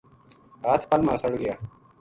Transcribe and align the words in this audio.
ہَتھ 0.67 0.85
پل 0.89 1.01
ما 1.05 1.13
سڑ 1.21 1.31
گیا 1.41 1.55